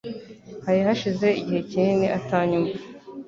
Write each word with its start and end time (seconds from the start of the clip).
Hari 0.65 0.79
hashize 0.87 1.27
igihe 1.41 1.61
kinini 1.69 2.07
atanyumva. 2.17 2.77